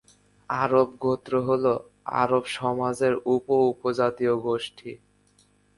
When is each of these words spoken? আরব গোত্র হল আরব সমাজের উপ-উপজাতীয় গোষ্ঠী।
আরব 0.49 0.89
গোত্র 0.99 1.33
হল 1.41 1.65
আরব 2.21 2.43
সমাজের 2.57 3.13
উপ-উপজাতীয় 3.25 4.33
গোষ্ঠী। 4.39 4.91